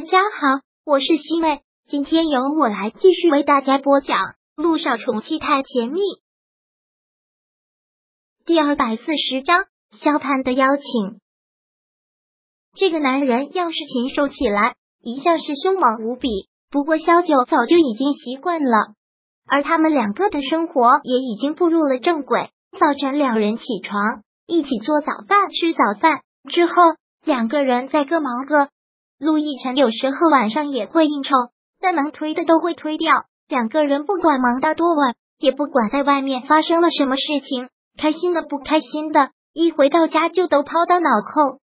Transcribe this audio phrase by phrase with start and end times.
[0.00, 4.16] 大家好，我是西妹，今天由我来继续为大家播讲
[4.56, 6.00] 《陆少宠妻太甜蜜》
[8.46, 9.66] 第二百四十章。
[9.90, 11.20] 萧谈的邀请，
[12.74, 16.48] 这个男人要是禽兽起来，一向是凶猛无比。
[16.70, 18.94] 不过萧九早就已经习惯了，
[19.46, 22.48] 而他们两个的生活也已经步入了正轨。
[22.72, 26.72] 早晨，两人起床，一起做早饭、吃早饭之后，
[27.22, 28.70] 两个人再各忙各。
[29.20, 31.30] 陆亦辰有时候晚上也会应酬，
[31.78, 33.12] 但能推的都会推掉。
[33.48, 39.30] 两个人不管忙到多晚，也不管在外面发生了什么事情，开心的不开心的。
[39.52, 41.58] 一回到家就都抛到脑后。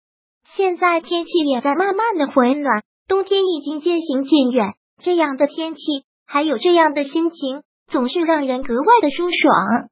[0.55, 4.73] 现在天气也在慢慢的回暖，冬天已经渐行渐远。
[5.01, 5.81] 这样的天气，
[6.25, 9.89] 还有这样的心情，总是让人格外的舒爽。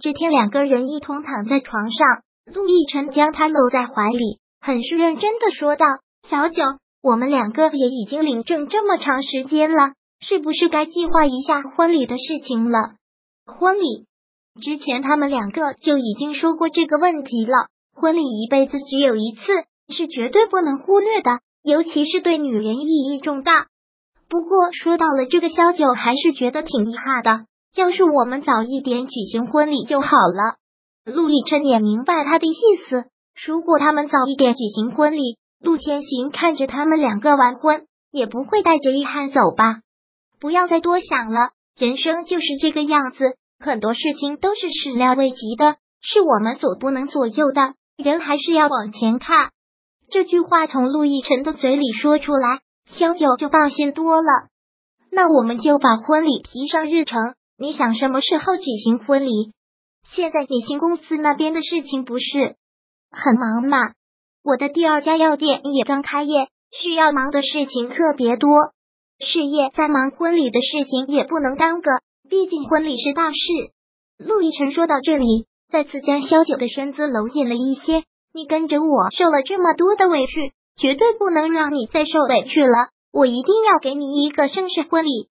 [0.00, 5.86] 这天，两个人一同躺在床上，陆亦辰将他搂在怀里，很是认真的说道
[6.28, 6.62] ：“小九，
[7.06, 12.96] 我们两个也已经领证这么长时间了，是不是该计划一下婚礼的事情了？
[13.46, 14.06] 婚礼。”
[14.60, 17.68] 之前他们两个就已经说过这个问题了。
[17.94, 19.40] 婚礼一辈子只有一次，
[19.88, 23.66] 是绝对不能忽略的，尤其是对女人意义重大。
[24.28, 27.46] 不过说到了这个，萧九还是觉得挺遗憾的。
[27.76, 30.56] 要是我们早一点举行婚礼就好了。
[31.04, 33.04] 陆亦琛也明白他的意思。
[33.46, 39.80] 如果他们早一点举行婚礼，陆天行看着他们两个完婚，也不会带着遗憾走吧？
[40.38, 43.36] 不要再多想了，人生就是这个样子。
[43.58, 47.74] 很多事情都是始料未及的，是我们所不能左右的。
[47.96, 49.50] 人还是要往前看。
[50.10, 54.28] 这句话从陆亦辰的嘴里说出来，萧九就放心多了。
[55.10, 57.34] 那我们就把婚礼提上日程。
[57.58, 59.54] 你想什么时候举行婚礼？
[60.04, 62.56] 现在你新公司那边的事情不是
[63.10, 63.94] 很忙吗？
[64.46, 66.32] 我的第二家药店也刚开业，
[66.70, 68.48] 需要忙的事情特别多。
[69.18, 71.90] 事业在忙，婚礼的事情也不能耽搁。
[72.30, 73.36] 毕竟婚礼是大事。
[74.24, 78.04] 陆亦辰说到这里，再次将萧九的身子搂紧了一些。
[78.32, 82.90] 你跟着我受了这么多的委屈，绝对不能让你再受委屈了。
[83.12, 85.26] 我一定要给你一个正式婚礼。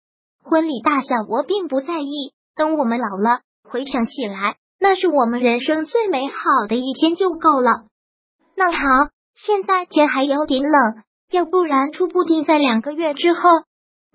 [0.41, 7.90] 婚礼大小我并不在意，等我们老了，回想起来，那是我们人生最美好的一天就够了。
[8.55, 8.79] 那好，
[9.33, 13.39] 现在天还有点冷，要不然初步定在两个月之后，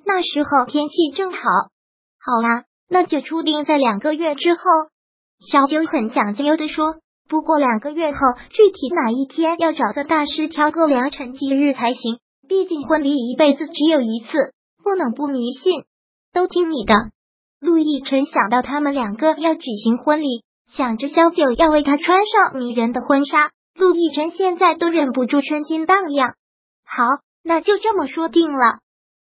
[0.04, 1.38] 那时候天气正好。
[1.38, 4.60] 好啦，那就初定在两个月之后。
[5.38, 6.96] 小九很讲究的说，
[7.28, 8.18] 不过两个月后
[8.50, 12.18] 具体哪一天要找个大师挑个良辰吉日才行。
[12.48, 15.84] 毕竟婚礼一辈子只有一次，不能不迷信。
[16.32, 16.94] 都听你的。
[17.60, 26.34] 陆亦辰想到他们两个要举行婚礼，想着小九要为他穿上迷人的婚纱，陆亦辰现在都忍不住春心荡漾。
[26.84, 27.04] 好，
[27.42, 28.78] 那就这么说定了。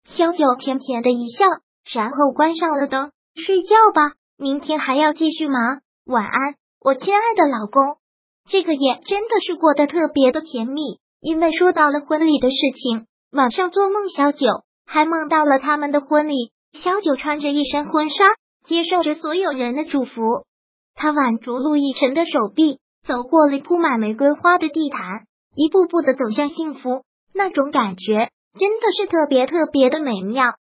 [0.05, 1.45] 萧九甜甜的一笑。
[1.91, 5.81] 然后关上了灯，睡觉吧，明天还要继续忙。
[6.05, 7.97] 晚安，我亲爱的老公。
[8.47, 13.07] 这个夜真的是过得特别的甜蜜，因为说到了婚礼的事情。
[13.31, 14.45] 晚上做梦，小九
[14.85, 16.51] 还梦到了他们的婚礼。
[16.73, 18.25] 小九穿着一身婚纱，
[18.65, 20.21] 接受着所有人的祝福。
[20.93, 27.03] 他挽住陆亦辰的手臂，走过了铺满玫瑰花的地毯，一步步的走向幸福。
[27.33, 28.29] 那种感觉
[28.59, 30.55] 真的是特别特别的美妙。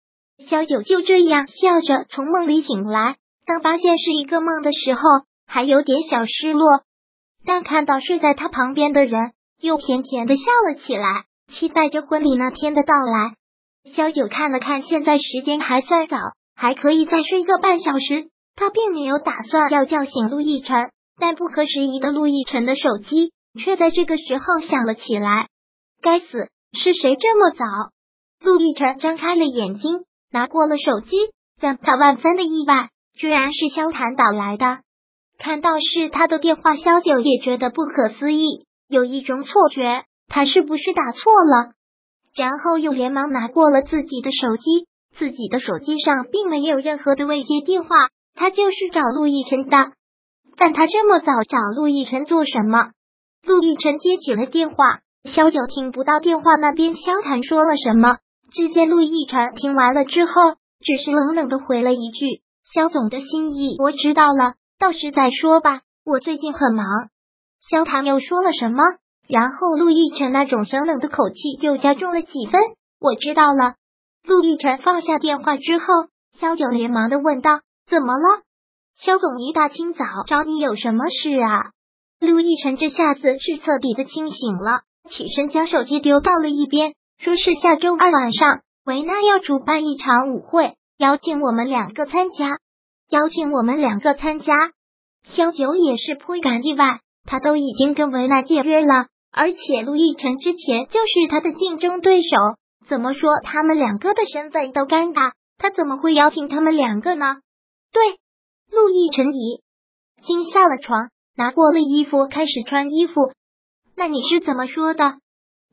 [0.49, 5.01] 萧九就这样笑着从梦里醒来，当发现是一个梦的时候，
[5.47, 6.67] 还有点小失落。
[7.45, 9.31] 但看到睡在他旁边的人，
[9.61, 13.35] 又甜甜的笑了起来，期待着婚礼那天的到来。
[13.93, 16.17] 萧九看了看，现在时间还算早，
[16.55, 18.29] 还可以再睡个半小时。
[18.55, 20.89] 他并没有打算要叫醒陆亦辰，
[21.19, 25.47] 但不合时宜的陆亦辰的手机却在这个时候响了起来。
[26.01, 27.65] 该死，是谁这么早？
[28.43, 30.05] 陆亦辰张开了眼睛。
[30.31, 31.15] 拿过了手机，
[31.61, 34.79] 让他万分的意外，居然是萧谈打来的。
[35.37, 41.71] 看到是他的电话，萧九也觉得不可思议，有一种错觉，他是不是打错了？
[42.35, 47.89] 然后又连忙拿过了自己的手机，自己的手机上并没有任何的未接电话，
[48.33, 49.93] 他就是找陆亦辰的。
[50.57, 52.91] 但他这么早找陆亦辰做什么？
[53.43, 58.17] 陆亦辰接起了电话，萧九听不到电话那边萧谈说了什么。
[58.51, 60.31] 只见陆亦辰听完了之后，
[60.79, 62.41] 只是冷冷的回了一句
[62.73, 66.85] ：“肖总的心意我知道了，到时再说吧，我最近很忙。”
[67.59, 68.83] 萧谈又说了什么？
[69.27, 72.61] 然后陆亦辰那种生冷的口气又加重了几分。
[72.99, 73.73] 我知道了。
[74.23, 75.85] 陆亦辰放下电话之后，
[76.39, 78.44] 萧九连忙的问道：“怎么了？
[78.95, 81.71] 肖总一大清早找你有什么事啊？”
[82.19, 86.93] 陆亦辰这下子是彻底的清醒了，起身将手机丢到了一边。
[87.17, 92.57] 说是下周二晚上维娜要主办一场舞会，邀请我们两个参加，
[93.09, 94.53] 邀请我们两个参加。
[95.23, 102.37] 肖九也是颇感意外，他都已经跟维娜解约了，而且陆亦辰之前就是他的竞争对手，
[102.87, 107.37] 怎么说他们两个的身份都尴尬，他怎么会邀请他们两个呢？
[107.91, 108.19] 对，
[108.71, 109.61] 陆亦辰已
[110.25, 113.31] 经下了床，拿过了衣服，开始穿衣服。
[113.95, 115.15] 那你是怎么说的？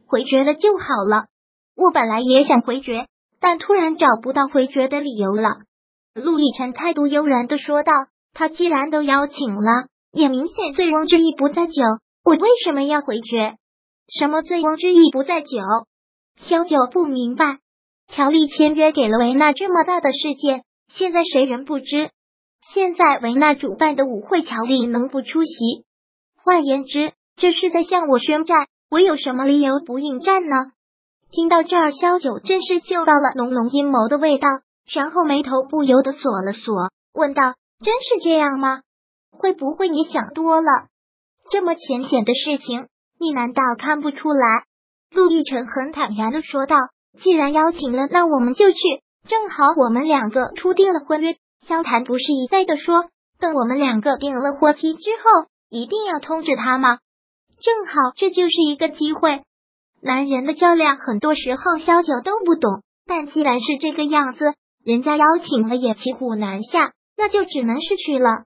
[0.07, 1.27] 回绝了就好了。
[1.75, 3.07] 我本来也想回绝，
[3.41, 5.49] 但突然找不到回绝的理由了。
[6.15, 7.93] 陆亦辰态度悠然的说道。
[8.35, 11.83] 他既然都邀请了，也明显醉翁之意不在酒，
[12.25, 13.57] 我为什么要回绝？
[14.09, 15.59] 什么醉翁之意不在酒？
[16.37, 17.59] 萧九不明白。
[18.09, 22.11] 乔丽签约给了维娜这么大的事件，现在谁人不知？
[22.63, 25.85] 现在维娜主办的舞会，乔丽能不出席？
[26.43, 28.67] 换言之，这是在向我宣战。
[28.89, 30.57] 我有什么理由不应战呢？
[31.33, 34.49] 听到这儿，萧九真是嗅到了浓浓阴谋的味道，
[34.93, 37.55] 然后眉头不由得锁了锁，问道。
[37.85, 38.83] 真是这样吗？
[39.33, 40.87] 会不会你想多了？
[41.51, 42.87] 这么浅显的事情，
[43.19, 44.65] 你难道看不出来？
[45.11, 46.77] 陆亦辰很坦然的说道
[47.19, 48.79] ：“既然邀请了，那我们就去。
[49.29, 51.35] 正好我们两个初定了婚约。
[51.67, 53.05] 萧谈不是一再的说，
[53.39, 56.99] 等我们两个定了婚期之后，一定要通知他吗？
[57.61, 59.43] 正好这就是一个机会。
[60.03, 64.55] 男人的较量，很多时候萧九都不懂，但既然是这个样子，
[64.85, 68.45] 人家邀请了也骑虎难下。”那就只能是去了。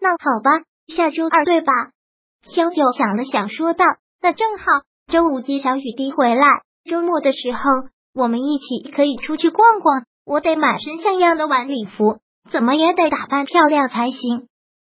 [0.00, 1.72] 那好吧，下周二对吧？
[2.42, 3.84] 萧九想了想，说道
[4.22, 4.64] ：“那正好，
[5.06, 6.46] 周五接小雨滴回来，
[6.90, 7.60] 周末的时候
[8.14, 10.06] 我们一起可以出去逛逛。
[10.24, 12.18] 我得满身像样的晚礼服，
[12.52, 14.46] 怎么也得打扮漂亮才行。”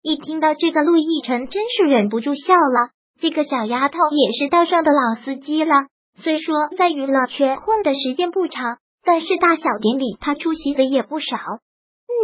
[0.02, 2.90] 一听到这个，陆亦辰真是忍不住笑了。
[3.20, 5.86] 这个小丫头也是道上的老司机了，
[6.16, 11.36] 虽说在娱乐圈混的时间不长，但是大小典礼她出席的也不少。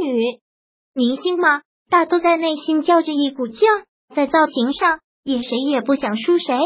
[0.00, 0.38] 女。
[0.94, 1.62] 明星嘛？
[1.90, 3.84] 大都在内心较着一股劲儿，
[4.14, 6.58] 在造型上也谁也不想输谁。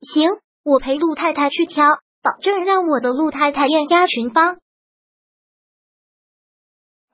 [0.00, 0.28] 行，
[0.64, 1.86] 我陪陆太太去挑，
[2.22, 4.58] 保证让我的陆太太艳压群芳。